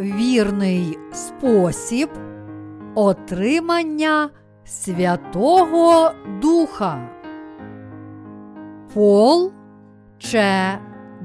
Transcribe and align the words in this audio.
вірний 0.00 0.98
спосіб 1.12 2.10
отримання 2.94 4.30
Святого 4.64 6.12
Духа. 6.42 7.10
Пол 8.94 9.52
Че 10.18 10.78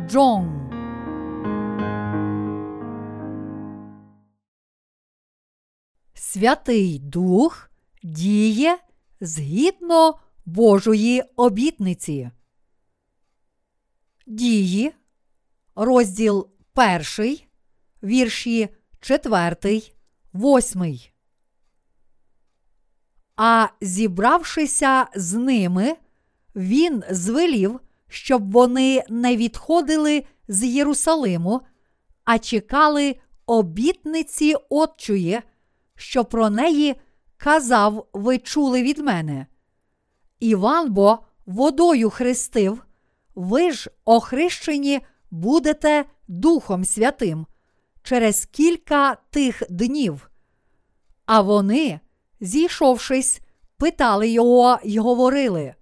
Джонг 0.08 0.66
Святий 6.14 7.00
Дух 7.00 7.70
діє 8.04 8.78
згідно 9.22 10.20
Божої 10.46 11.24
обітниці. 11.36 12.32
Дії, 14.28 14.92
розділ 15.76 16.50
перший, 16.74 17.45
вірші 18.06 18.70
четвертий, 19.00 19.94
восьмий. 20.34 21.12
А 23.36 23.68
зібравшися 23.82 25.08
з 25.16 25.34
ними, 25.34 25.96
він 26.56 27.04
звелів, 27.12 27.80
щоб 28.08 28.52
вони 28.52 29.04
не 29.10 29.38
відходили 29.38 30.24
з 30.48 30.64
Єрусалиму, 30.64 31.62
а 32.24 32.40
чекали 32.40 33.16
обітниці 33.46 34.56
Отчує, 34.70 35.44
що 35.96 36.26
про 36.26 36.50
неї 36.50 36.96
казав, 37.38 38.08
ви 38.14 38.38
чули 38.38 38.84
від 38.84 38.98
мене. 38.98 39.48
Іван 40.40 40.94
бо 40.94 41.20
водою 41.46 42.10
хрестив, 42.10 42.86
ви 43.36 43.72
ж 43.72 43.92
охрещені 44.06 45.02
будете 45.32 46.06
Духом 46.28 46.86
Святим 46.86 47.46
через 48.06 48.46
кілька 48.46 49.18
тих 49.30 49.64
днів. 49.70 50.30
А 51.26 51.42
вони, 51.42 52.00
зійшовшись, 52.40 53.42
питали 53.78 54.30
його 54.30 54.80
й 54.84 54.98
говорили, 54.98 55.76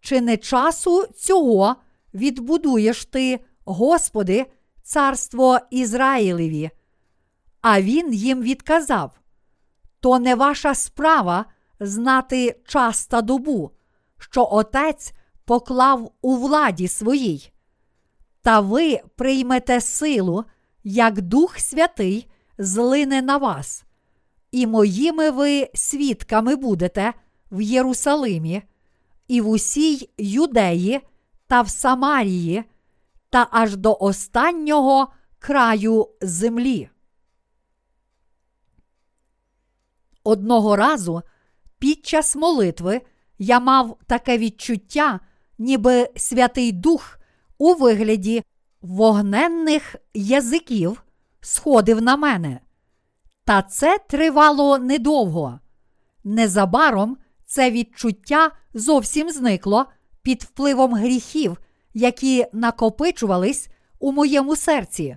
чи 0.00 0.20
не 0.20 0.36
часу 0.36 1.06
цього 1.06 1.76
відбудуєш 2.14 3.04
ти, 3.04 3.40
Господи, 3.64 4.46
царство 4.82 5.58
Ізраїлеві? 5.70 6.70
А 7.60 7.80
він 7.80 8.14
їм 8.14 8.42
відказав: 8.42 9.10
То 10.00 10.18
не 10.18 10.34
ваша 10.34 10.74
справа 10.74 11.44
знати 11.80 12.60
час 12.66 13.06
та 13.06 13.22
добу, 13.22 13.70
що 14.18 14.48
Отець 14.50 15.12
поклав 15.44 16.12
у 16.22 16.36
владі 16.36 16.88
своїй. 16.88 17.52
Та 18.42 18.60
ви 18.60 19.00
приймете 19.16 19.80
силу, 19.80 20.44
як 20.88 21.20
Дух 21.20 21.58
Святий 21.58 22.30
злине 22.58 23.22
на 23.22 23.36
вас, 23.36 23.84
і 24.50 24.66
моїми 24.66 25.30
ви 25.30 25.70
свідками 25.74 26.56
будете 26.56 27.12
в 27.50 27.60
Єрусалимі, 27.60 28.62
і 29.28 29.40
в 29.40 29.48
усій 29.48 30.10
Юдеї 30.18 31.00
та 31.46 31.62
в 31.62 31.70
Самарії, 31.70 32.64
та 33.30 33.48
аж 33.50 33.76
до 33.76 33.96
останнього 34.00 35.12
краю 35.38 36.08
землі. 36.20 36.88
Одного 40.24 40.76
разу 40.76 41.22
під 41.78 42.06
час 42.06 42.36
молитви 42.36 43.00
я 43.38 43.60
мав 43.60 43.98
таке 44.06 44.38
відчуття, 44.38 45.20
ніби 45.58 46.08
Святий 46.16 46.72
Дух 46.72 47.18
у 47.58 47.74
вигляді 47.74 48.42
вогненних 48.86 49.96
язиків 50.14 51.02
сходив 51.40 52.02
на 52.02 52.16
мене. 52.16 52.60
Та 53.44 53.62
це 53.62 53.98
тривало 54.08 54.78
недовго. 54.78 55.60
Незабаром 56.24 57.16
це 57.46 57.70
відчуття 57.70 58.50
зовсім 58.74 59.30
зникло 59.30 59.86
під 60.22 60.42
впливом 60.42 60.94
гріхів, 60.94 61.58
які 61.94 62.46
накопичувались 62.52 63.68
у 63.98 64.12
моєму 64.12 64.56
серці. 64.56 65.16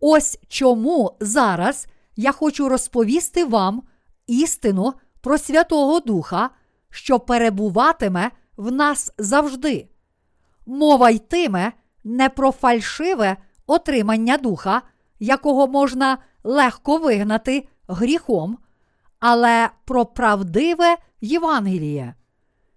Ось 0.00 0.38
чому 0.48 1.16
зараз 1.20 1.86
я 2.16 2.32
хочу 2.32 2.68
розповісти 2.68 3.44
вам 3.44 3.82
істину 4.26 4.92
про 5.20 5.38
Святого 5.38 6.00
Духа, 6.00 6.50
що 6.90 7.20
перебуватиме 7.20 8.30
в 8.56 8.72
нас 8.72 9.12
завжди. 9.18 9.88
Мова 10.66 11.10
йтиме 11.10 11.72
не 12.06 12.28
про 12.28 12.52
фальшиве 12.52 13.36
отримання 13.66 14.36
духа, 14.36 14.82
якого 15.20 15.66
можна 15.66 16.18
легко 16.44 16.98
вигнати 16.98 17.68
гріхом, 17.88 18.58
але 19.20 19.68
про 19.84 20.06
правдиве 20.06 20.96
Євангеліє. 21.20 22.14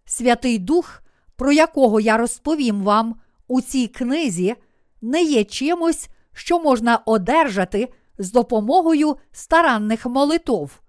Святий 0.05 0.59
Дух, 0.59 1.01
про 1.35 1.51
якого 1.51 1.99
я 1.99 2.17
розповім 2.17 2.83
вам 2.83 3.15
у 3.47 3.61
цій 3.61 3.87
книзі, 3.87 4.55
не 5.01 5.23
є 5.23 5.43
чимось, 5.43 6.09
що 6.33 6.59
можна 6.59 6.99
одержати 7.05 7.93
з 8.17 8.31
допомогою 8.31 9.17
старанних 9.31 10.05
молитов. 10.05 10.81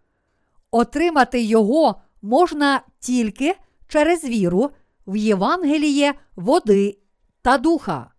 Отримати 0.70 1.42
його 1.42 2.00
можна 2.22 2.82
тільки 3.00 3.56
через 3.88 4.24
віру 4.24 4.70
в 5.06 5.16
Євангеліє 5.16 6.14
води 6.36 6.98
та 7.42 7.58
духа. 7.58 8.10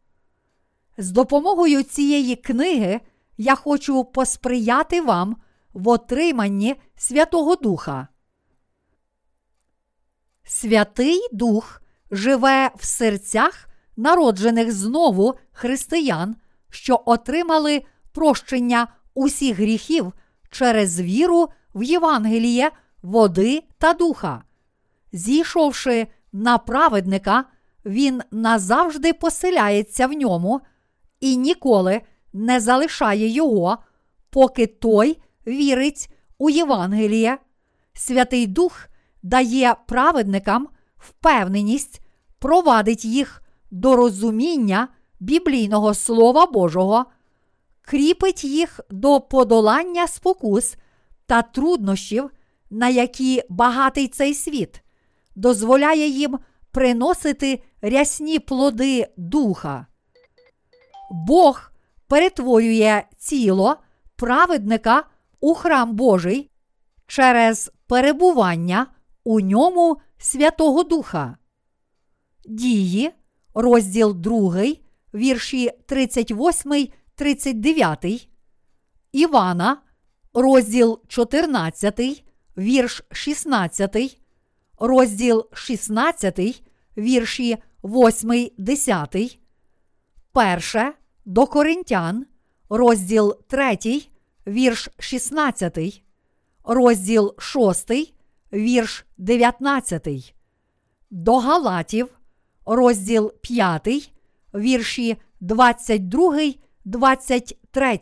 З 1.01 1.11
допомогою 1.11 1.83
цієї 1.83 2.35
книги 2.35 2.99
я 3.37 3.55
хочу 3.55 4.03
посприяти 4.03 5.01
вам 5.01 5.35
в 5.73 5.87
отриманні 5.87 6.75
Святого 6.95 7.55
Духа. 7.55 8.07
Святий 10.43 11.27
Дух 11.31 11.81
живе 12.11 12.71
в 12.75 12.85
серцях 12.85 13.67
народжених 13.97 14.71
знову 14.71 15.33
християн, 15.51 16.35
що 16.69 17.03
отримали 17.05 17.83
прощення 18.11 18.87
усіх 19.13 19.57
гріхів 19.57 20.13
через 20.51 21.01
віру 21.01 21.49
в 21.75 21.83
Євангеліє 21.83 22.71
води 23.01 23.63
та 23.77 23.93
духа. 23.93 24.43
Зійшовши 25.13 26.07
на 26.33 26.57
праведника, 26.57 27.45
він 27.85 28.21
назавжди 28.31 29.13
поселяється 29.13 30.07
в 30.07 30.11
ньому 30.11 30.61
і 31.21 31.37
ніколи 31.37 32.01
не 32.33 32.59
залишає 32.59 33.27
його, 33.27 33.77
поки 34.29 34.67
той 34.67 35.17
вірить 35.47 36.09
у 36.37 36.49
Євангеліє. 36.49 37.37
Святий 37.93 38.47
Дух 38.47 38.87
дає 39.23 39.75
праведникам 39.87 40.67
впевненість, 40.97 42.01
провадить 42.39 43.05
їх 43.05 43.41
до 43.71 43.95
розуміння 43.95 44.87
біблійного 45.19 45.93
Слова 45.93 46.45
Божого, 46.45 47.05
кріпить 47.81 48.43
їх 48.43 48.79
до 48.89 49.21
подолання 49.21 50.07
спокус 50.07 50.75
та 51.25 51.41
труднощів, 51.41 52.29
на 52.69 52.89
які 52.89 53.43
багатий 53.49 54.07
цей 54.07 54.33
світ, 54.33 54.81
дозволяє 55.35 56.07
їм 56.07 56.39
приносити 56.71 57.63
рясні 57.81 58.39
плоди 58.39 59.07
духа. 59.17 59.85
Бог 61.11 61.71
перетворює 62.07 63.03
тіло 63.17 63.77
праведника 64.15 65.03
у 65.39 65.53
храм 65.53 65.95
Божий 65.95 66.51
через 67.07 67.71
перебування 67.87 68.87
у 69.23 69.39
ньому 69.39 69.97
Святого 70.17 70.83
Духа. 70.83 71.37
Дії, 72.45 73.11
розділ 73.53 74.15
2, 74.15 74.63
вірші 75.13 75.71
38, 75.85 76.87
39, 77.15 78.29
Івана, 79.11 79.77
розділ 80.33 81.01
14, 81.07 82.23
вірш 82.57 83.03
16, 83.11 84.21
розділ 84.79 85.45
16, 85.53 86.63
вірші 86.97 87.57
8, 87.83 88.51
10, 88.57 89.39
перше 90.31 90.93
до 91.25 91.47
Коринтян, 91.47 92.25
розділ 92.69 93.37
3, 93.47 93.77
вірш 94.47 94.89
16, 94.99 96.03
розділ 96.63 97.35
6, 97.37 97.91
вірш 98.53 99.05
19, 99.17 100.33
до 101.09 101.37
Галатів, 101.37 102.19
розділ 102.65 103.33
5, 103.41 104.11
вірші 104.53 105.17
22, 105.39 106.53
23. 106.85 107.99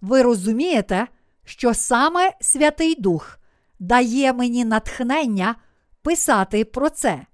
Ви 0.00 0.22
розумієте, 0.22 1.08
що 1.44 1.74
саме 1.74 2.32
Святий 2.40 2.94
Дух 3.00 3.38
дає 3.78 4.32
мені 4.32 4.64
натхнення 4.64 5.54
писати 6.02 6.64
про 6.64 6.90
це. 6.90 7.26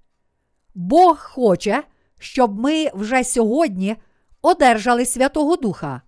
Бог 0.75 1.19
хоче, 1.19 1.83
щоб 2.21 2.59
ми 2.59 2.89
вже 2.93 3.23
сьогодні 3.23 3.95
одержали 4.41 5.05
Святого 5.05 5.55
Духа? 5.55 6.01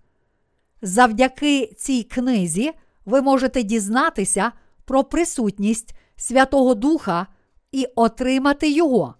Завдяки 0.82 1.74
цій 1.76 2.02
книзі 2.02 2.72
ви 3.04 3.22
можете 3.22 3.62
дізнатися 3.62 4.52
про 4.84 5.04
присутність 5.04 5.94
Святого 6.16 6.74
Духа 6.74 7.26
і 7.72 7.86
отримати 7.94 8.70
Його. 8.70 9.14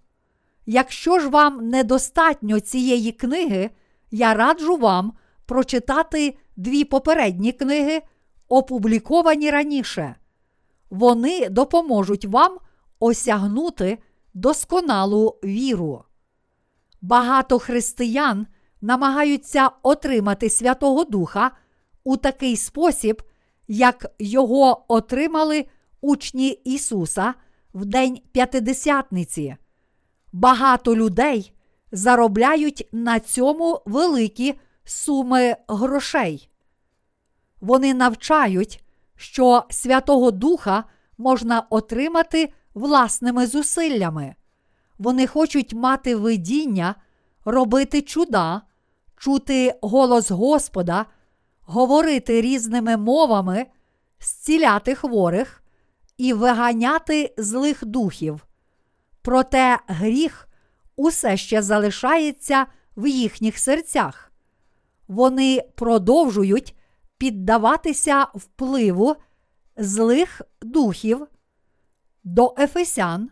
Якщо 0.67 1.19
ж 1.19 1.29
вам 1.29 1.69
недостатньо 1.69 2.61
цієї 2.61 3.13
книги, 3.13 3.71
я 4.11 4.35
раджу 4.35 4.77
вам 4.77 5.13
прочитати 5.47 6.37
дві 6.57 6.85
попередні 6.85 7.53
книги, 7.53 8.03
опубліковані 8.49 9.51
раніше. 9.51 10.15
Вони 10.91 11.49
допоможуть 11.49 12.25
вам 12.25 12.59
осягнути 13.01 13.99
досконалу 14.35 15.39
віру. 15.45 16.05
Багато 17.05 17.59
християн 17.59 18.47
намагаються 18.81 19.71
отримати 19.83 20.51
Святого 20.51 21.05
Духа 21.05 21.51
у 22.05 22.17
такий 22.17 22.57
спосіб, 22.57 23.23
як 23.69 24.07
його 24.19 24.85
отримали 24.89 25.67
учні 26.01 26.49
Ісуса 26.49 27.35
в 27.75 27.85
День 27.85 28.21
П'ятидесятниці. 28.33 29.57
Багато 30.33 30.97
людей 30.97 31.53
заробляють 31.93 32.89
на 32.93 33.21
цьому 33.21 33.83
великі 33.87 34.55
суми 34.85 35.57
грошей. 35.69 36.51
Вони 37.61 37.95
навчають, 37.95 38.85
що 39.17 39.65
Святого 39.71 40.31
Духа 40.31 40.85
можна 41.19 41.67
отримати 41.71 42.53
власними 42.75 43.47
зусиллями. 43.47 44.35
Вони 44.99 45.27
хочуть 45.27 45.75
мати 45.75 46.17
видіння, 46.17 46.95
робити 47.45 48.03
чуда, 48.03 48.63
чути 49.17 49.75
голос 49.83 50.31
Господа, 50.31 51.07
говорити 51.61 52.41
різними 52.41 52.97
мовами, 52.97 53.67
зціляти 54.21 54.95
хворих 54.95 55.63
і 56.17 56.33
виганяти 56.33 57.35
злих 57.39 57.85
духів. 57.85 58.47
Проте 59.23 59.79
гріх 59.87 60.49
усе 60.97 61.37
ще 61.37 61.63
залишається 61.63 62.67
в 62.97 63.07
їхніх 63.07 63.59
серцях. 63.59 64.33
Вони 65.09 65.63
продовжують 65.75 66.77
піддаватися 67.19 68.27
впливу 68.35 69.17
злих 69.77 70.43
духів 70.63 71.27
до 72.25 72.55
Ефесян, 72.59 73.31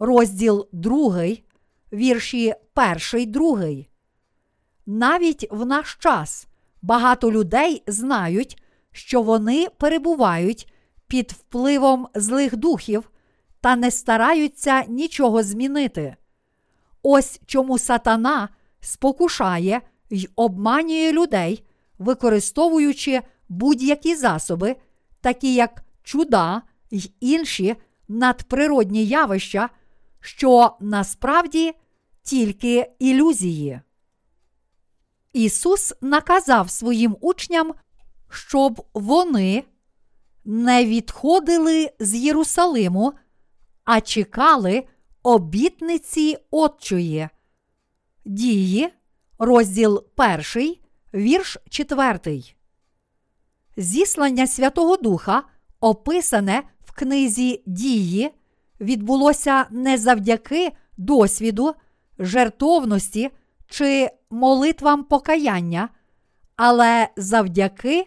розділ 0.00 0.68
2, 0.72 1.24
вірші 1.92 2.54
1, 3.12 3.32
2. 3.32 3.64
Навіть 4.86 5.46
в 5.50 5.66
наш 5.66 5.98
час 6.00 6.46
багато 6.82 7.32
людей 7.32 7.82
знають, 7.86 8.62
що 8.92 9.22
вони 9.22 9.68
перебувають 9.78 10.72
під 11.06 11.32
впливом 11.32 12.08
злих 12.14 12.56
духів 12.56 13.10
та 13.60 13.76
не 13.76 13.90
стараються 13.90 14.84
нічого 14.88 15.42
змінити. 15.42 16.16
Ось 17.02 17.40
чому 17.46 17.78
сатана 17.78 18.48
спокушає 18.80 19.80
й 20.10 20.28
обманює 20.36 21.12
людей, 21.12 21.64
використовуючи 21.98 23.20
будь-які 23.48 24.14
засоби, 24.14 24.76
такі 25.20 25.54
як 25.54 25.84
чуда 26.02 26.62
й 26.90 27.12
інші 27.20 27.76
надприродні 28.08 29.06
явища, 29.06 29.68
що 30.20 30.76
насправді 30.80 31.74
тільки 32.22 32.90
ілюзії. 32.98 33.80
Ісус 35.32 35.94
наказав 36.00 36.70
своїм 36.70 37.16
учням, 37.20 37.74
щоб 38.30 38.86
вони 38.94 39.64
не 40.44 40.84
відходили 40.84 41.90
з 42.00 42.14
Єрусалиму, 42.14 43.12
а 43.84 44.00
чекали 44.00 44.84
обітниці 45.22 46.36
Отчої. 46.50 47.28
Дії, 48.24 48.88
розділ 49.38 50.04
1, 50.54 50.76
вірш 51.14 51.58
4. 51.70 52.42
Зіслання 53.76 54.46
Святого 54.46 54.96
Духа, 54.96 55.42
описане 55.80 56.62
в 56.80 56.92
книзі 56.92 57.62
Дії, 57.66 58.30
відбулося 58.80 59.66
не 59.70 59.98
завдяки 59.98 60.72
досвіду, 60.96 61.74
жертовності 62.18 63.30
чи 63.68 64.10
молитвам 64.30 65.04
покаяння, 65.04 65.88
але 66.56 67.08
завдяки 67.16 68.06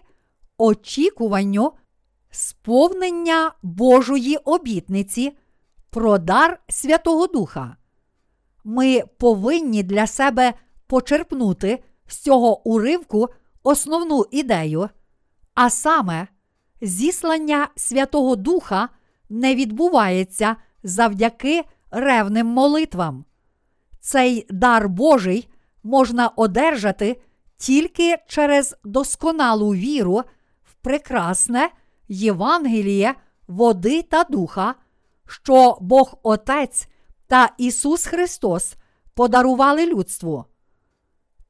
очікуванню 0.58 1.72
сповнення 2.32 3.52
Божої 3.62 4.38
обітниці 4.38 5.38
про 5.90 6.18
дар 6.18 6.60
Святого 6.70 7.28
Духа. 7.28 7.78
Ми 8.64 9.04
повинні 9.18 9.84
для 9.84 10.08
себе 10.08 10.54
почерпнути 10.88 11.84
з 12.08 12.18
цього 12.18 12.68
уривку 12.68 13.28
основну 13.64 14.26
ідею, 14.32 14.90
а 15.54 15.70
саме, 15.70 16.28
зіслання 16.82 17.68
Святого 17.76 18.36
Духа 18.36 18.90
не 19.34 19.56
відбувається 19.56 20.56
завдяки 20.84 21.64
ревним 21.92 22.48
молитвам. 22.48 23.26
Цей 24.00 24.46
дар 24.50 24.90
Божий 24.90 25.50
можна 25.84 26.28
одержати 26.28 27.22
тільки 27.58 28.18
через 28.28 28.76
досконалу 28.84 29.74
віру 29.74 30.24
в 30.64 30.74
прекрасне 30.74 31.70
Євангеліє 32.08 33.16
води 33.48 34.02
та 34.02 34.24
духа, 34.24 34.76
що 35.28 35.78
Бог 35.82 36.16
Отець 36.24 36.88
та 37.28 37.50
Ісус 37.58 38.06
Христос 38.06 38.76
подарували 39.14 39.86
людству. 39.86 40.46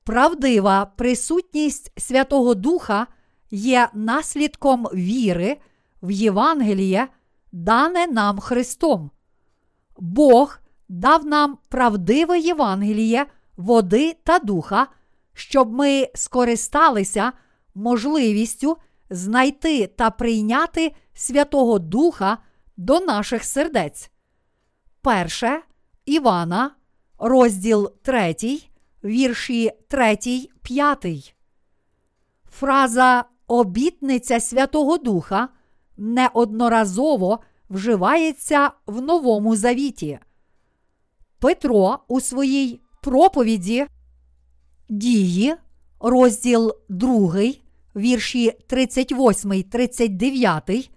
Правдива 0.04 0.86
присутність 0.86 2.00
Святого 2.00 2.56
Духа 2.56 3.08
є 3.52 3.90
наслідком 3.94 4.84
віри 4.84 5.58
в 6.02 6.12
Євангеліє, 6.12 7.08
дане 7.54 8.08
нам 8.08 8.40
Христом. 8.40 9.12
Бог 9.98 10.60
дав 10.90 11.26
нам 11.26 11.58
правдиве 11.70 12.40
Євангеліє, 12.40 13.26
води 13.58 14.16
та 14.24 14.40
духа, 14.40 14.88
щоб 15.34 15.74
ми 15.74 16.08
скористалися 16.16 17.32
можливістю 17.76 18.78
знайти 19.10 19.88
та 19.88 20.10
прийняти 20.10 20.96
Святого 21.14 21.80
Духа 21.80 22.38
до 22.78 23.00
наших 23.00 23.44
сердець. 23.44 24.12
Перше 25.02 25.62
Івана, 26.06 26.72
розділ 27.20 27.92
3, 28.02 28.36
вірші 29.04 29.72
3, 29.88 30.18
5. 30.62 31.36
Фраза 32.52 33.26
обітниця 33.48 34.40
Святого 34.40 34.98
Духа 34.98 35.50
неодноразово 35.98 37.40
вживається 37.70 38.72
в 38.86 39.02
Новому 39.02 39.56
Завіті. 39.56 40.20
Петро 41.40 42.00
у 42.08 42.22
своїй 42.22 42.82
проповіді 43.02 43.86
дії, 44.90 45.56
розділ 46.00 46.74
2, 46.90 47.34
вірші 47.96 48.52
38, 48.68 49.64
39, 49.64 50.92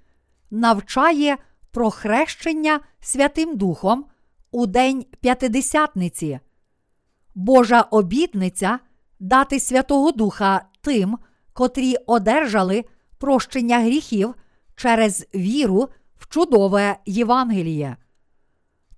навчає 0.51 1.37
про 1.71 1.91
хрещення 1.91 2.81
Святим 3.01 3.57
Духом 3.57 4.05
у 4.51 4.67
День 4.67 5.07
П'ятидесятниці. 5.21 6.41
Божа 7.35 7.81
обітниця 7.81 8.79
дати 9.21 9.61
Святого 9.61 10.13
Духа 10.13 10.65
тим, 10.81 11.19
котрі 11.53 11.97
одержали 12.07 12.85
прощення 13.19 13.79
гріхів 13.79 14.35
через 14.77 15.27
віру 15.35 15.89
в 16.19 16.29
чудове 16.29 16.97
Євангеліє. 17.07 17.97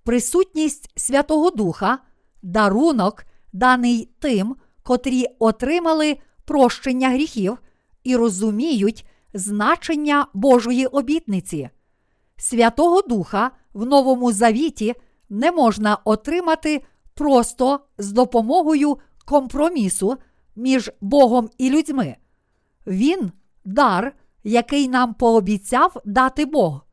Присутність 0.04 0.90
Святого 0.96 1.50
Духа, 1.50 1.98
дарунок, 2.42 3.24
даний 3.52 4.08
тим, 4.18 4.56
котрі 4.82 5.26
отримали 5.38 6.18
прощення 6.44 7.10
гріхів 7.10 7.58
і 8.04 8.16
розуміють 8.16 9.06
значення 9.34 10.26
Божої 10.34 10.86
обітниці. 10.86 11.70
Святого 12.36 13.02
Духа 13.02 13.50
в 13.72 13.86
Новому 13.86 14.32
Завіті 14.32 14.94
не 15.28 15.52
можна 15.52 15.98
отримати 16.04 16.82
просто 17.14 17.80
з 17.98 18.12
допомогою 18.12 18.98
компромісу 19.24 20.16
між 20.56 20.90
Богом 21.00 21.50
і 21.58 21.70
людьми. 21.70 22.16
Він 22.86 23.32
дар, 23.64 24.16
який 24.44 24.88
нам 24.88 25.14
пообіцяв 25.14 26.00
дати 26.04 26.44
Бог. 26.44 26.87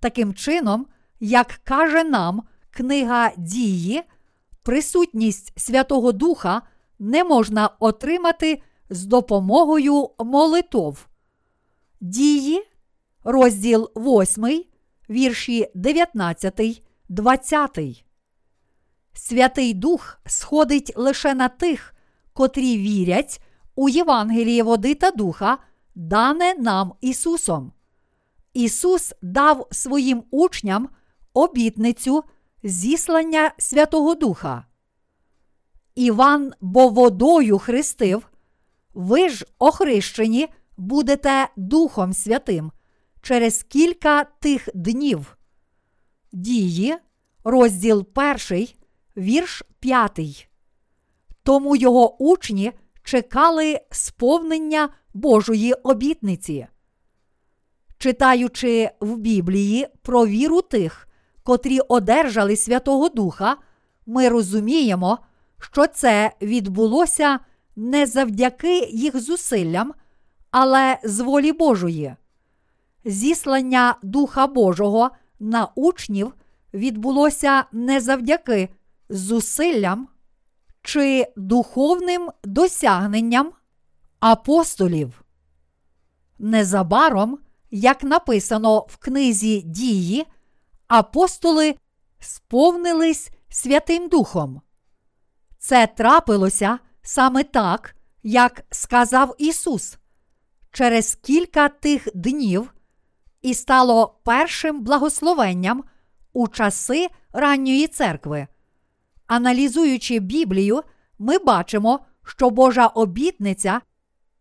Таким 0.00 0.34
чином, 0.34 0.86
як 1.20 1.60
каже 1.64 2.04
нам 2.04 2.42
книга 2.70 3.32
дії, 3.36 4.02
присутність 4.62 5.60
Святого 5.60 6.12
Духа 6.12 6.62
не 6.98 7.24
можна 7.24 7.70
отримати 7.78 8.62
з 8.90 9.04
допомогою 9.04 10.10
молитов. 10.18 11.06
Дії, 12.00 12.62
розділ 13.24 13.90
8, 13.96 14.64
вірші 15.10 15.70
19, 15.74 16.82
20. 17.08 18.04
Святий 19.12 19.74
Дух 19.74 20.20
сходить 20.26 20.92
лише 20.96 21.34
на 21.34 21.48
тих, 21.48 21.94
котрі 22.32 22.78
вірять 22.78 23.40
у 23.74 23.88
Євангеліє 23.88 24.62
води 24.62 24.94
та 24.94 25.10
духа, 25.10 25.58
дане 25.94 26.54
нам 26.54 26.92
Ісусом. 27.00 27.72
Ісус 28.58 29.14
дав 29.22 29.68
своїм 29.70 30.22
учням 30.30 30.88
обітницю 31.34 32.24
зіслання 32.62 33.52
Святого 33.58 34.14
Духа. 34.14 34.64
Іван 35.94 36.52
бо 36.60 36.88
водою 36.88 37.58
хрестив, 37.58 38.28
ви 38.94 39.28
ж 39.28 39.46
охрещені 39.58 40.48
будете 40.76 41.48
Духом 41.56 42.12
Святим 42.12 42.72
через 43.22 43.62
кілька 43.62 44.24
тих 44.24 44.68
днів. 44.74 45.36
Дії, 46.32 46.96
розділ 47.44 48.06
1, 48.50 48.68
вірш 49.16 49.62
5. 49.80 50.48
Тому 51.42 51.76
його 51.76 52.22
учні 52.22 52.72
чекали 53.04 53.80
сповнення 53.90 54.88
Божої 55.14 55.72
обітниці. 55.72 56.66
Читаючи 57.98 58.90
в 59.00 59.16
Біблії 59.16 59.88
про 60.02 60.26
віру 60.26 60.62
тих, 60.62 61.08
котрі 61.42 61.80
одержали 61.80 62.56
Святого 62.56 63.08
Духа, 63.08 63.56
ми 64.06 64.28
розуміємо, 64.28 65.18
що 65.58 65.86
це 65.86 66.32
відбулося 66.42 67.38
не 67.76 68.06
завдяки 68.06 68.78
їх 68.92 69.20
зусиллям, 69.20 69.94
але 70.50 70.98
з 71.04 71.20
волі 71.20 71.52
Божої. 71.52 72.14
Зіслання 73.04 73.94
Духа 74.02 74.46
Божого 74.46 75.10
на 75.40 75.68
учнів 75.74 76.34
відбулося 76.74 77.64
не 77.72 78.00
завдяки 78.00 78.68
зусиллям 79.08 80.08
чи 80.82 81.26
духовним 81.36 82.30
досягненням 82.44 83.52
апостолів. 84.20 85.24
Незабаром, 86.38 87.38
як 87.70 88.02
написано 88.04 88.78
в 88.88 88.96
книзі 88.96 89.62
дії, 89.62 90.26
апостоли 90.88 91.74
сповнились 92.20 93.30
Святим 93.48 94.08
Духом. 94.08 94.60
Це 95.58 95.86
трапилося 95.86 96.78
саме 97.02 97.44
так, 97.44 97.96
як 98.22 98.64
сказав 98.70 99.34
Ісус, 99.38 99.98
через 100.72 101.14
кілька 101.14 101.68
тих 101.68 102.08
днів 102.14 102.74
і 103.42 103.54
стало 103.54 104.20
першим 104.24 104.82
благословенням 104.82 105.84
у 106.32 106.48
часи 106.48 107.08
ранньої 107.32 107.86
церкви. 107.86 108.46
Аналізуючи 109.26 110.18
Біблію, 110.18 110.82
ми 111.18 111.38
бачимо, 111.38 112.00
що 112.24 112.50
Божа 112.50 112.86
обітниця 112.86 113.80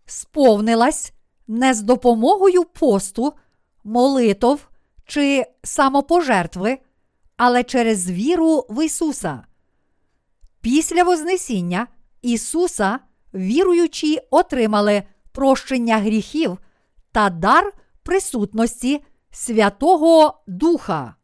сповнилась 0.05 1.13
не 1.47 1.73
з 1.73 1.81
допомогою 1.81 2.63
посту, 2.63 3.33
молитов 3.83 4.67
чи 5.05 5.45
самопожертви, 5.63 6.77
але 7.37 7.63
через 7.63 8.11
віру 8.11 8.65
в 8.69 8.85
Ісуса. 8.85 9.43
Після 10.61 11.03
Вознесіння 11.03 11.87
Ісуса, 12.21 12.99
віруючі, 13.33 14.19
отримали 14.29 15.03
прощення 15.31 15.97
гріхів 15.97 16.57
та 17.11 17.29
дар 17.29 17.73
присутності 18.03 19.03
Святого 19.31 20.43
Духа. 20.47 21.15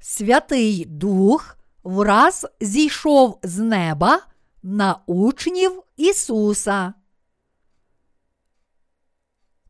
Святий 0.00 0.84
Дух 0.84 1.58
враз 1.84 2.46
зійшов 2.60 3.38
з 3.42 3.58
неба 3.58 4.20
на 4.62 5.00
учнів 5.06 5.82
Ісуса. 5.96 6.94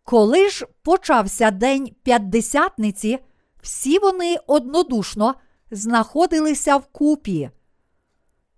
Коли 0.04 0.50
ж 0.50 0.66
почався 0.82 1.50
день 1.50 1.94
п'ятдесятниці, 2.02 3.18
всі 3.62 3.98
вони 3.98 4.36
однодушно 4.46 5.34
знаходилися 5.70 6.76
в 6.76 6.86
купі. 6.86 7.50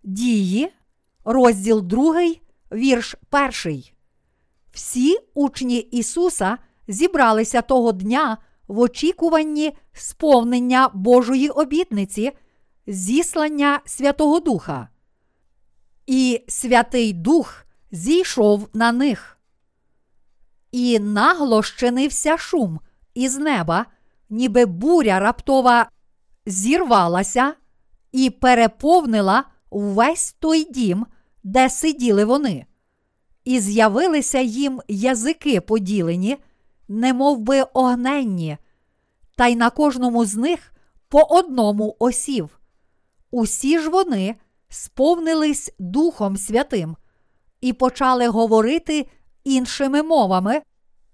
Дії, 0.02 0.72
розділ 1.24 1.82
2, 1.82 2.34
вірш 2.72 3.16
1. 3.64 3.82
Всі 4.72 5.18
учні 5.34 5.78
Ісуса 5.78 6.58
зібралися 6.88 7.62
того 7.62 7.92
дня 7.92 8.38
в 8.68 8.78
очікуванні 8.78 9.72
сповнення 9.92 10.90
Божої 10.94 11.48
обітниці, 11.48 12.32
зіслання 12.86 13.80
Святого 13.84 14.40
Духа. 14.40 14.88
І 16.12 16.44
Святий 16.48 17.12
Дух 17.12 17.66
зійшов 17.92 18.68
на 18.74 18.92
них. 18.92 19.38
І 20.72 20.98
нагло 20.98 21.62
щинився 21.62 22.38
шум 22.38 22.80
із 23.14 23.38
неба, 23.38 23.86
ніби 24.30 24.66
буря 24.66 25.20
раптова 25.20 25.90
зірвалася 26.46 27.54
і 28.12 28.30
переповнила 28.30 29.44
весь 29.70 30.32
той 30.32 30.64
дім, 30.64 31.06
де 31.42 31.70
сиділи 31.70 32.24
вони, 32.24 32.66
і 33.44 33.60
з'явилися 33.60 34.40
їм 34.40 34.80
язики 34.88 35.60
поділені, 35.60 36.36
немов 36.88 37.38
би 37.38 37.62
огненні, 37.62 38.58
та 39.36 39.46
й 39.46 39.56
на 39.56 39.70
кожному 39.70 40.24
з 40.24 40.36
них 40.36 40.72
по 41.08 41.20
одному 41.20 41.96
осів. 41.98 42.60
Усі 43.30 43.78
ж 43.78 43.88
вони 43.88 44.36
сповнились 44.70 45.72
Духом 45.78 46.36
Святим 46.36 46.96
і 47.60 47.72
почали 47.72 48.28
говорити 48.28 49.06
іншими 49.44 50.02
мовами, 50.02 50.62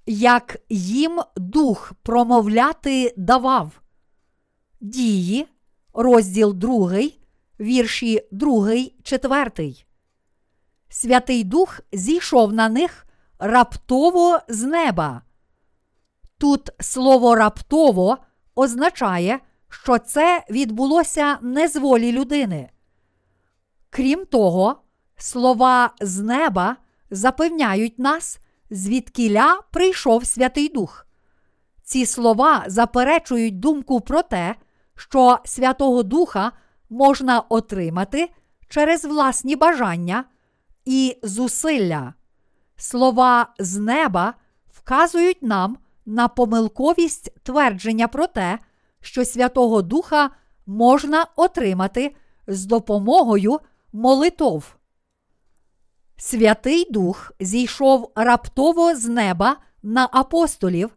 як 0.06 0.56
їм 0.68 1.20
дух 1.36 1.92
промовляти 2.02 3.14
давав. 3.16 3.80
Дії, 4.80 5.46
розділ 5.94 6.54
2, 6.54 7.00
вірші 7.60 8.22
2, 8.30 8.72
4. 9.02 9.74
Святий 10.88 11.44
Дух 11.44 11.80
зійшов 11.92 12.52
на 12.52 12.68
них 12.68 13.06
раптово 13.38 14.40
з 14.48 14.62
неба. 14.62 15.22
Тут 16.38 16.70
слово 16.80 17.34
раптово 17.34 18.18
означає, 18.54 19.40
що 19.68 19.98
це 19.98 20.44
відбулося 20.50 21.38
не 21.42 21.68
з 21.68 21.76
волі 21.76 22.12
людини. 22.12 22.70
Крім 23.96 24.24
того, 24.24 24.76
слова 25.16 25.90
з 26.00 26.20
неба 26.20 26.76
запевняють 27.10 27.98
нас, 27.98 28.38
звідкіля 28.70 29.60
прийшов 29.70 30.26
Святий 30.26 30.68
Дух. 30.68 31.06
Ці 31.82 32.06
слова 32.06 32.64
заперечують 32.66 33.60
думку 33.60 34.00
про 34.00 34.22
те, 34.22 34.54
що 34.96 35.38
Святого 35.44 36.02
Духа 36.02 36.52
можна 36.90 37.40
отримати 37.40 38.30
через 38.68 39.04
власні 39.04 39.56
бажання 39.56 40.24
і 40.84 41.16
зусилля. 41.22 42.14
Слова 42.76 43.46
з 43.58 43.76
неба 43.76 44.34
вказують 44.72 45.42
нам 45.42 45.78
на 46.06 46.28
помилковість 46.28 47.42
твердження 47.42 48.08
про 48.08 48.26
те, 48.26 48.58
що 49.00 49.24
Святого 49.24 49.82
Духа 49.82 50.30
можна 50.66 51.26
отримати 51.36 52.16
з 52.46 52.66
допомогою 52.66 53.60
молитов. 53.96 54.76
Святий 56.16 56.86
Дух 56.90 57.32
зійшов 57.40 58.12
раптово 58.14 58.94
з 58.94 59.04
неба 59.04 59.56
на 59.82 60.08
апостолів, 60.12 60.96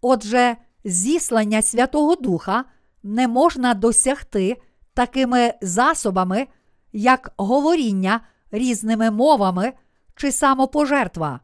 отже, 0.00 0.56
зіслання 0.84 1.62
Святого 1.62 2.16
Духа 2.16 2.64
не 3.02 3.28
можна 3.28 3.74
досягти 3.74 4.62
такими 4.94 5.54
засобами, 5.62 6.46
як 6.92 7.32
говоріння 7.36 8.20
різними 8.50 9.10
мовами 9.10 9.72
чи 10.14 10.32
самопожертва. 10.32 11.40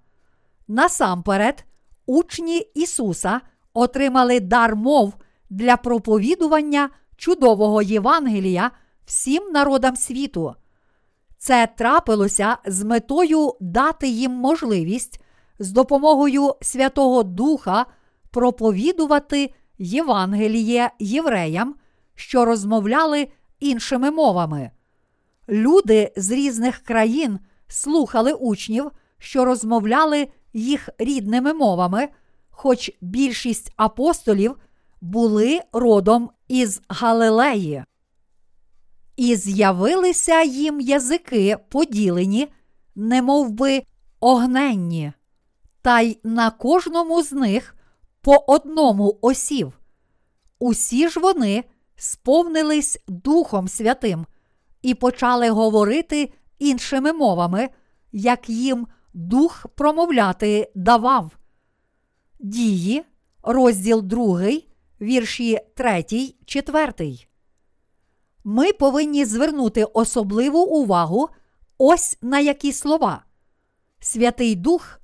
Насамперед, 0.69 1.65
учні 2.07 2.59
Ісуса 2.59 3.41
отримали 3.75 4.41
дар 4.41 4.77
мов 4.77 5.15
для 5.51 5.77
проповідування 5.77 6.91
чудового 7.17 7.83
Євангелія 7.83 8.71
всім 9.05 9.53
народам 9.53 9.97
світу. 9.97 10.55
Це 11.45 11.69
трапилося 11.77 12.57
з 12.67 12.85
метою 12.85 13.55
дати 13.61 14.09
їм 14.09 14.33
можливість 14.33 15.21
з 15.59 15.73
допомогою 15.73 16.55
Святого 16.61 17.23
Духа 17.23 17.87
проповідувати 18.31 19.55
Євангеліє 19.79 20.91
євреям, 20.99 21.75
що 22.15 22.45
розмовляли 22.45 23.29
іншими 23.61 24.11
мовами. 24.11 24.71
Люди 25.49 26.13
з 26.17 26.31
різних 26.31 26.79
країн 26.79 27.39
слухали 27.69 28.33
учнів, 28.33 28.91
що 29.19 29.45
розмовляли 29.45 30.29
їх 30.53 30.89
рідними 30.99 31.55
мовами, 31.55 32.09
хоч 32.51 32.91
більшість 33.01 33.73
апостолів 33.77 34.57
були 35.01 35.61
родом 35.73 36.31
із 36.49 36.83
Галилеї. 36.89 37.85
І 39.17 39.37
з'явилися 39.37 40.43
їм 40.43 40.81
язики 40.81 41.57
поділені, 41.69 42.49
немов 42.95 43.51
би 43.51 43.83
огненні, 44.21 45.13
та 45.83 46.01
й 46.01 46.19
на 46.25 46.51
кожному 46.51 47.23
з 47.23 47.33
них 47.33 47.77
по 48.21 48.45
одному 48.47 49.19
осів. 49.23 49.73
Усі 50.59 51.09
ж 51.09 51.21
вони 51.21 51.65
сповнились 51.97 52.99
Духом 53.09 53.69
Святим 53.69 54.27
і 54.83 54.95
почали 54.95 55.51
говорити 55.51 56.33
іншими 56.59 57.13
мовами, 57.13 57.69
як 58.13 58.49
їм 58.49 58.87
дух 59.15 59.67
промовляти 59.75 60.73
давав. 60.75 61.31
Дії, 62.41 63.05
розділ 63.43 64.03
2, 64.03 64.41
вірші 65.01 65.59
3, 65.75 66.05
4. 66.45 66.95
Ми 68.45 68.73
повинні 68.73 69.25
звернути 69.25 69.85
особливу 69.85 70.63
увагу 70.63 71.29
ось 71.79 72.19
на 72.23 72.41
які 72.41 72.73
слова. 72.73 73.25
Святий 74.01 74.55
Дух 74.55 75.01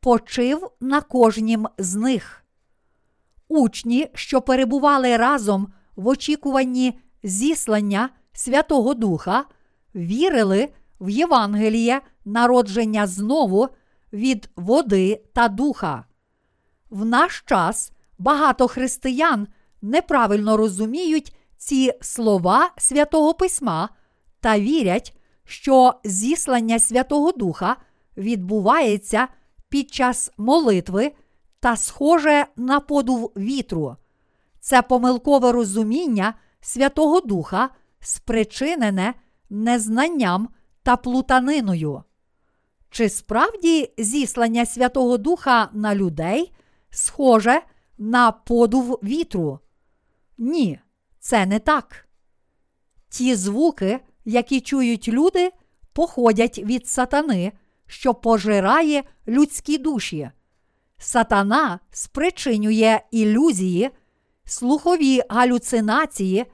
почив 0.00 0.70
на 0.80 1.00
кожнім 1.00 1.68
з 1.78 1.94
них. 1.94 2.44
Учні, 3.48 4.10
що 4.14 4.40
перебували 4.40 5.16
разом 5.16 5.72
в 5.96 6.08
очікуванні 6.08 6.98
зіслання 7.22 8.08
Святого 8.32 8.94
Духа, 8.94 9.44
вірили 9.94 10.68
в 11.00 11.10
Євангеліє 11.10 12.00
народження 12.24 13.06
знову 13.06 13.68
від 14.12 14.50
води 14.56 15.22
та 15.32 15.48
духа. 15.48 16.04
В 16.90 17.04
наш 17.04 17.44
час 17.46 17.92
багато 18.18 18.68
християн 18.68 19.48
неправильно 19.82 20.56
розуміють 20.56 21.36
ці 21.62 21.92
слова 22.00 22.70
Святого 22.78 23.34
Письма 23.34 23.88
та 24.40 24.58
вірять, 24.58 25.16
що 25.44 25.94
зіслання 26.04 26.78
Святого 26.78 27.32
Духа 27.32 27.76
відбувається 28.16 29.28
під 29.68 29.94
час 29.94 30.32
молитви 30.36 31.12
та 31.60 31.76
схоже 31.76 32.46
на 32.56 32.80
подув 32.80 33.32
вітру. 33.36 33.96
Це 34.60 34.82
помилкове 34.82 35.52
розуміння 35.52 36.34
Святого 36.60 37.20
Духа 37.20 37.68
спричинене 38.00 39.14
незнанням 39.50 40.48
та 40.82 40.96
плутаниною. 40.96 42.02
Чи 42.90 43.08
справді 43.08 43.92
зіслання 43.98 44.66
Святого 44.66 45.18
Духа 45.18 45.68
на 45.72 45.94
людей 45.94 46.52
схоже 46.90 47.62
на 47.98 48.32
подув 48.32 48.98
вітру? 49.02 49.58
Ні, 50.38 50.78
це 51.22 51.46
не 51.46 51.58
так. 51.58 52.08
Ті 53.08 53.34
звуки, 53.34 54.00
які 54.24 54.60
чують 54.60 55.08
люди, 55.08 55.52
походять 55.92 56.58
від 56.58 56.88
сатани, 56.88 57.52
що 57.86 58.14
пожирає 58.14 59.02
людські 59.28 59.78
душі. 59.78 60.30
Сатана 60.98 61.80
спричинює 61.90 63.00
ілюзії, 63.10 63.90
слухові 64.44 65.22
галюцинації 65.28 66.46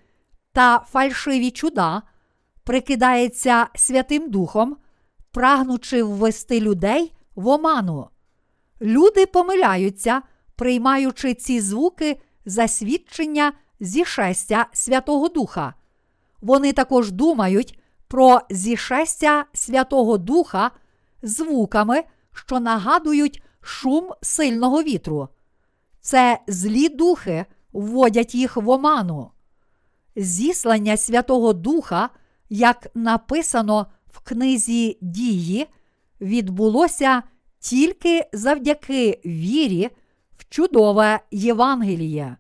та 0.53 0.79
фальшиві 0.79 1.51
чуда, 1.51 2.03
прикидається 2.64 3.66
Святим 3.75 4.31
Духом, 4.31 4.77
прагнучи 5.31 6.03
ввести 6.03 6.61
людей 6.61 7.12
в 7.35 7.49
оману. 7.49 8.09
Люди 8.81 9.27
помиляються, 9.27 10.23
приймаючи 10.57 11.35
ці 11.35 11.61
звуки 11.61 12.21
за 12.45 12.69
свідчення 12.69 13.53
зішестя 13.81 14.67
Святого 14.73 15.29
Духа. 15.29 15.75
Вони 16.41 16.73
також 16.73 17.12
думають 17.12 17.79
про 18.09 18.41
зішестя 18.51 19.45
Святого 19.53 20.19
Духа 20.19 20.71
звуками, 21.23 22.03
що 22.33 22.61
нагадують 22.61 23.43
шум 23.61 24.11
сильного 24.23 24.83
вітру. 24.83 25.29
Це 26.01 26.38
злі 26.47 26.88
духи 26.88 27.45
вводять 27.73 28.35
їх 28.35 28.57
в 28.57 28.69
оману. 28.69 29.31
Зіслання 30.17 30.97
Святого 30.97 31.53
Духа, 31.53 32.11
як 32.49 32.87
написано 32.95 33.87
в 34.07 34.21
книзі 34.21 34.99
дії, 35.01 35.67
відбулося 36.21 37.23
тільки 37.61 38.27
завдяки 38.33 39.21
вірі 39.27 39.91
в 40.38 40.49
чудове 40.49 41.21
Євангеліє. 41.31 42.37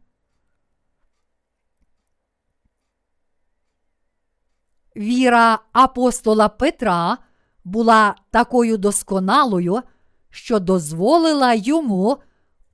Віра 4.96 5.58
апостола 5.72 6.48
Петра 6.48 7.18
була 7.64 8.14
такою 8.30 8.76
досконалою, 8.76 9.82
що 10.30 10.58
дозволила 10.58 11.54
йому 11.54 12.16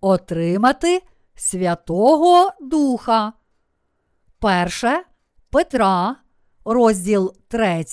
отримати 0.01 1.03
Святого 1.35 2.51
Духа. 2.61 3.33
Перше 4.39 5.05
Петра, 5.51 6.17
розділ 6.65 7.35
3, 7.49 7.85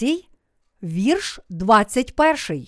вірш 0.83 1.39
21. 1.49 2.67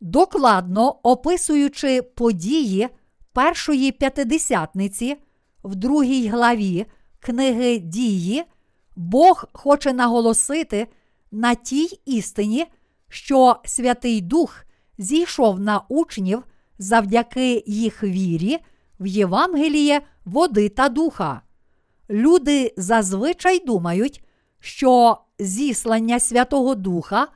Докладно 0.00 0.88
описуючи 1.02 2.02
події 2.02 2.88
першої 3.32 3.92
п'ятидесятниці 3.92 5.16
в 5.62 5.74
другій 5.74 6.28
главі 6.28 6.86
книги 7.20 7.78
дії, 7.78 8.44
Бог 8.96 9.44
хоче 9.52 9.92
наголосити 9.92 10.86
на 11.30 11.54
тій 11.54 12.00
істині, 12.04 12.66
що 13.08 13.56
Святий 13.64 14.20
Дух 14.20 14.64
зійшов 14.98 15.60
на 15.60 15.80
учнів 15.88 16.42
завдяки 16.78 17.64
їх 17.66 18.02
вірі 18.02 18.58
в 19.00 19.06
Євангеліє 19.06 20.00
води 20.24 20.68
та 20.68 20.88
духа. 20.88 21.40
Люди 22.10 22.74
зазвичай 22.76 23.64
думають, 23.66 24.24
що 24.60 25.18
зіслання 25.38 26.20
Святого 26.20 26.74
Духа 26.74 27.28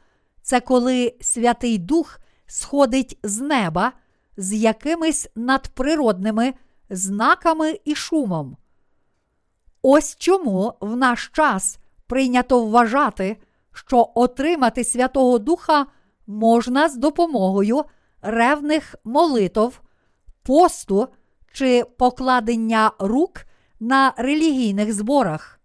це 0.42 0.60
коли 0.60 1.14
Святий 1.20 1.78
Дух 1.78 2.20
сходить 2.46 3.18
з 3.22 3.40
неба 3.40 3.92
з 4.36 4.54
якимись 4.54 5.28
надприродними 5.34 6.54
знаками 6.90 7.80
і 7.84 7.94
шумом. 7.94 8.56
Ось 9.90 10.16
чому 10.16 10.72
в 10.80 10.96
наш 10.96 11.30
час 11.34 11.78
прийнято 12.06 12.66
вважати, 12.66 13.36
що 13.72 14.10
отримати 14.14 14.84
Святого 14.84 15.38
Духа 15.38 15.86
можна 16.26 16.88
з 16.88 16.96
допомогою 16.96 17.84
ревних 18.22 18.94
молитов, 19.04 19.80
посту 20.42 21.08
чи 21.52 21.84
покладення 21.98 22.90
рук 22.98 23.40
на 23.80 24.12
релігійних 24.16 24.92
зборах. 24.92 25.60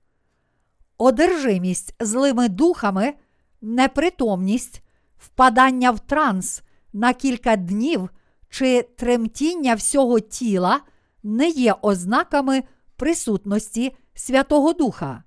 Одержимість 0.97 1.95
злими 1.99 2.49
духами, 2.49 3.13
непритомність, 3.61 4.83
впадання 5.17 5.91
в 5.91 5.99
транс 5.99 6.61
на 6.93 7.13
кілька 7.13 7.55
днів 7.55 8.09
чи 8.49 8.81
тремтіння 8.81 9.75
всього 9.75 10.19
тіла 10.19 10.79
не 11.23 11.47
є 11.49 11.75
ознаками 11.81 12.63
присутності 12.95 13.97
Святого 14.15 14.73
Духа. 14.73 15.23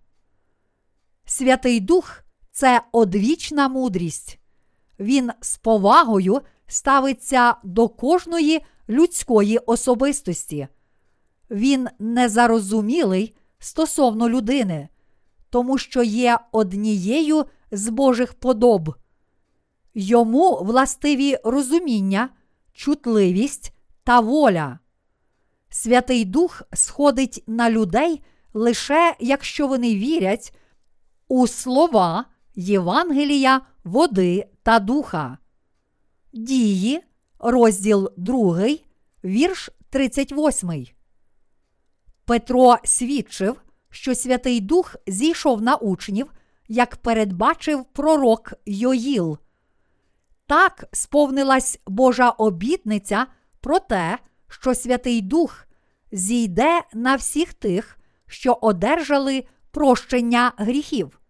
Святий 1.25 1.81
Дух 1.81 2.22
це 2.53 2.83
одвічна 2.92 3.68
мудрість. 3.68 4.38
Він 4.99 5.31
з 5.40 5.57
повагою 5.57 6.40
ставиться 6.66 7.55
до 7.64 7.88
кожної 7.88 8.61
людської 8.88 9.59
особистості. 9.59 10.68
Він 11.51 11.88
незарозумілий 11.99 13.37
стосовно 13.59 14.29
людини, 14.29 14.88
тому 15.51 15.79
що 15.79 16.03
є 16.03 16.38
однією 16.53 17.44
з 17.70 17.88
Божих 17.88 18.35
подоб. 18.35 18.94
Йому 19.94 20.57
властиві 20.57 21.38
розуміння, 21.44 22.29
чутливість 22.72 23.72
та 24.05 24.20
воля. 24.20 24.79
Святий 25.70 26.25
Дух 26.25 26.62
сходить 26.72 27.44
на 27.46 27.70
людей 27.70 28.22
лише 28.56 29.16
якщо 29.20 29.66
вони 29.66 29.94
вірять 29.94 30.56
у 31.28 31.46
слова 31.46 32.24
Євангелія, 32.54 33.60
води 33.84 34.46
та 34.62 34.78
духа. 34.78 35.38
Дії, 36.32 37.00
розділ 37.38 38.12
2, 38.16 38.68
вірш 39.24 39.70
38. 39.90 40.86
Петро 42.24 42.76
свідчив, 42.84 43.60
що 43.90 44.14
Святий 44.14 44.60
Дух 44.60 44.96
зійшов 45.06 45.62
на 45.62 45.76
учнів, 45.76 46.32
як 46.68 46.96
передбачив 46.96 47.84
пророк 47.84 48.52
Йоїл. 48.66 49.38
Так 50.46 50.84
сповнилась 50.92 51.80
Божа 51.86 52.30
обітниця 52.30 53.26
про 53.60 53.78
те, 53.78 54.18
що 54.48 54.74
Святий 54.74 55.20
Дух 55.20 55.66
зійде 56.12 56.82
на 56.94 57.16
всіх 57.16 57.54
тих, 57.54 57.95
що 58.26 58.58
одержали 58.60 59.44
прощення 59.70 60.52
гріхів. 60.56 61.20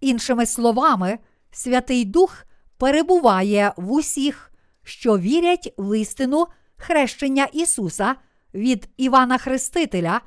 Іншими 0.00 0.46
словами, 0.46 1.18
Святий 1.50 2.04
Дух 2.04 2.44
перебуває 2.78 3.72
в 3.76 3.92
усіх, 3.92 4.52
що 4.82 5.18
вірять 5.18 5.74
в 5.78 5.98
істину 5.98 6.46
хрещення 6.76 7.44
Ісуса 7.44 8.14
від 8.54 8.88
Івана 8.96 9.38
Хрестителя 9.38 10.20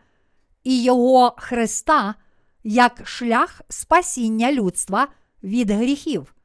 і 0.64 0.84
Його 0.84 1.36
Христа 1.38 2.16
як 2.64 3.08
шлях 3.08 3.62
спасіння 3.70 4.52
людства 4.52 5.08
від 5.44 5.72
гріхів. 5.72 6.36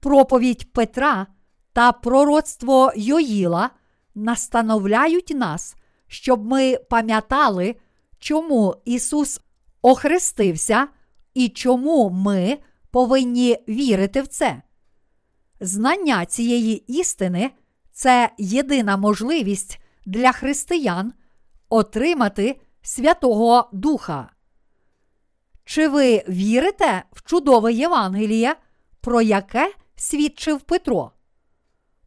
Проповідь 0.00 0.72
Петра 0.72 1.26
та 1.72 1.92
пророцтво 1.92 2.92
Йоїла 2.96 3.70
настановляють 4.14 5.30
нас, 5.30 5.76
щоб 6.06 6.44
ми 6.44 6.78
пам'ятали, 6.90 7.76
чому 8.24 8.76
Ісус 8.84 9.40
охрестився 9.82 10.88
і 11.34 11.48
чому 11.48 12.10
ми 12.10 12.58
повинні 12.90 13.58
вірити 13.68 14.22
в 14.22 14.26
це. 14.26 14.62
Знання 15.60 16.26
цієї 16.26 16.76
істини 16.76 17.50
це 17.92 18.30
єдина 18.38 18.96
можливість 18.96 19.80
для 20.06 20.32
християн 20.32 21.12
отримати 21.68 22.60
Святого 22.82 23.68
Духа. 23.72 24.30
Чи 25.64 25.88
ви 25.88 26.24
вірите 26.28 27.02
в 27.12 27.22
чудове 27.22 27.72
Євангеліє, 27.72 28.56
про 29.00 29.22
яке 29.22 29.72
свідчив 29.96 30.60
Петро? 30.60 31.12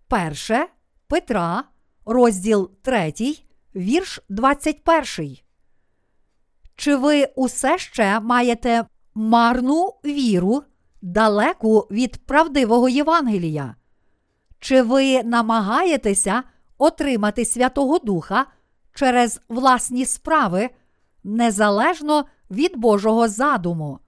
Перше 0.07 0.67
Петра, 1.07 1.63
розділ 2.05 2.71
3, 2.81 3.13
вірш 3.75 4.19
21. 4.29 5.46
Чи 6.77 6.95
ви 6.95 7.25
усе 7.35 7.77
ще 7.77 8.19
маєте 8.19 8.85
марну 9.15 9.93
віру 10.05 10.63
далеку 11.01 11.87
від 11.91 12.25
правдивого 12.25 12.89
Євангелія? 12.89 13.75
Чи 14.59 14.81
ви 14.81 15.23
намагаєтеся 15.23 16.43
отримати 16.77 17.45
Святого 17.45 17.99
Духа 17.99 18.45
через 18.93 19.41
власні 19.49 20.05
справи, 20.05 20.69
незалежно 21.23 22.25
від 22.51 22.77
Божого 22.77 23.27
задуму? 23.27 23.99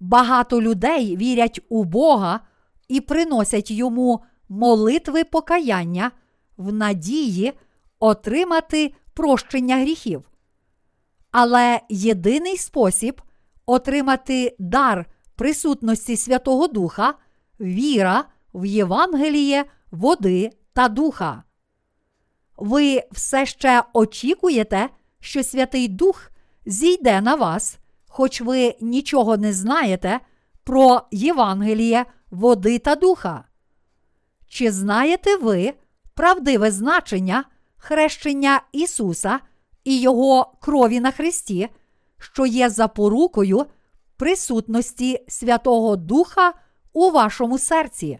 Багато 0.00 0.62
людей 0.62 1.16
вірять 1.16 1.60
у 1.68 1.84
Бога 1.84 2.40
і 2.88 3.00
приносять 3.00 3.70
йому 3.70 4.24
молитви 4.48 5.24
покаяння 5.24 6.10
в 6.56 6.72
надії 6.72 7.52
отримати 7.98 8.94
прощення 9.14 9.76
гріхів. 9.76 10.30
Але 11.38 11.80
єдиний 11.88 12.56
спосіб 12.56 13.22
отримати 13.66 14.56
дар 14.58 15.06
присутності 15.34 16.16
Святого 16.16 16.68
Духа 16.68 17.14
віра 17.60 18.24
в 18.54 18.66
Євангеліє 18.66 19.64
води 19.90 20.50
та 20.72 20.88
духа. 20.88 21.42
Ви 22.56 23.02
все 23.12 23.46
ще 23.46 23.82
очікуєте, 23.92 24.88
що 25.20 25.42
Святий 25.42 25.88
Дух 25.88 26.30
зійде 26.66 27.20
на 27.20 27.34
вас, 27.34 27.78
хоч 28.08 28.40
ви 28.40 28.74
нічого 28.80 29.36
не 29.36 29.52
знаєте 29.52 30.20
про 30.64 31.02
Євангеліє 31.10 32.04
води 32.30 32.78
та 32.78 32.94
духа. 32.94 33.44
Чи 34.48 34.72
знаєте 34.72 35.36
ви 35.36 35.74
правдиве 36.14 36.70
значення 36.70 37.44
хрещення 37.76 38.60
Ісуса 38.72 39.40
і 39.86 40.00
Його 40.00 40.52
крові 40.60 41.00
на 41.00 41.10
Христі, 41.10 41.68
що 42.18 42.46
є 42.46 42.70
запорукою 42.70 43.66
присутності 44.16 45.24
Святого 45.28 45.96
Духа 45.96 46.52
у 46.92 47.10
вашому 47.10 47.58
серці? 47.58 48.18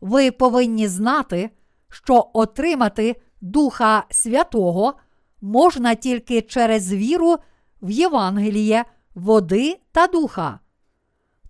Ви 0.00 0.30
повинні 0.30 0.88
знати, 0.88 1.50
що 1.88 2.30
отримати 2.32 3.16
Духа 3.40 4.04
Святого 4.10 4.94
можна 5.40 5.94
тільки 5.94 6.42
через 6.42 6.92
віру 6.92 7.36
в 7.82 7.90
Євангеліє, 7.90 8.84
води 9.14 9.80
та 9.92 10.06
духа. 10.06 10.60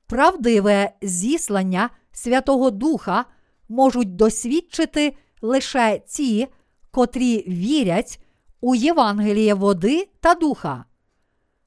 Правдиве 0.07 0.93
зіслання 1.03 1.91
Святого 2.12 2.71
Духа 2.71 3.25
можуть 3.69 4.17
досвідчити 4.17 5.17
лише 5.43 5.99
ті, 5.99 6.49
котрі 6.91 7.45
вірять 7.49 8.21
у 8.61 8.75
Євангеліє 8.75 9.55
води 9.55 10.09
та 10.21 10.35
духа. 10.35 10.85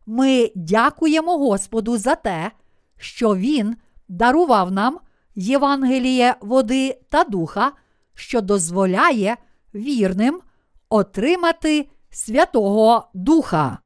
Ми 0.06 0.52
дякуємо 0.56 1.38
Господу 1.38 1.98
за 1.98 2.16
те, 2.16 2.52
що 2.98 3.36
Він 3.36 3.76
дарував 4.08 4.72
нам 4.72 5.00
Євангеліє 5.36 6.36
води 6.42 7.00
та 7.10 7.24
духа, 7.24 7.72
що 8.14 8.42
дозволяє 8.42 9.38
вірним 9.74 10.42
отримати 10.90 11.90
Святого 12.10 13.10
Духа. 13.14 13.78